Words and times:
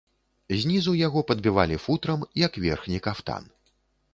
Знізу 0.61 0.93
яго 1.07 1.19
падбівалі 1.31 1.75
футрам 1.85 2.25
як 2.45 2.59
верхні 2.67 2.99
кафтан. 3.11 3.43